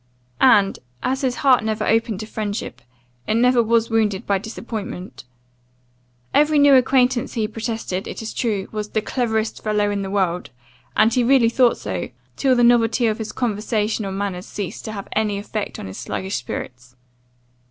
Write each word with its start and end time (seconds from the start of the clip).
And, 0.39 0.79
as 1.03 1.21
his 1.21 1.35
heart 1.45 1.63
never 1.63 1.85
opened 1.85 2.21
to 2.21 2.25
friendship, 2.25 2.81
it 3.27 3.35
never 3.35 3.61
was 3.61 3.91
wounded 3.91 4.25
by 4.25 4.39
disappointment. 4.39 5.25
Every 6.33 6.57
new 6.57 6.73
acquaintance 6.73 7.33
he 7.33 7.47
protested, 7.47 8.07
it 8.07 8.19
is 8.19 8.33
true, 8.33 8.67
was 8.71 8.89
'the 8.89 9.01
cleverest 9.03 9.61
fellow 9.63 9.91
in 9.91 10.01
the 10.01 10.09
world; 10.09 10.49
and 10.97 11.13
he 11.13 11.23
really 11.23 11.49
thought 11.49 11.77
so; 11.77 12.09
till 12.35 12.55
the 12.55 12.63
novelty 12.63 13.05
of 13.05 13.19
his 13.19 13.31
conversation 13.31 14.03
or 14.03 14.11
manners 14.11 14.47
ceased 14.47 14.85
to 14.85 14.91
have 14.93 15.07
any 15.11 15.37
effect 15.37 15.77
on 15.77 15.85
his 15.85 15.99
sluggish 15.99 16.37
spirits. 16.37 16.95